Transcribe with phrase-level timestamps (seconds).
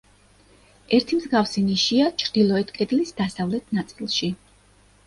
[0.99, 4.35] ერთი მსგავსი ნიშია ჩრდილოეთ კედლის დასავლეთ ნაწილში.